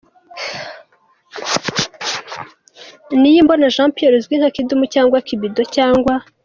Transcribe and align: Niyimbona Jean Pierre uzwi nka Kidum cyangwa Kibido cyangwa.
Niyimbona 3.19 3.73
Jean 3.75 3.89
Pierre 3.95 4.15
uzwi 4.19 4.35
nka 4.39 4.49
Kidum 4.55 4.81
cyangwa 4.93 5.17
Kibido 5.27 5.63
cyangwa. 5.75 6.13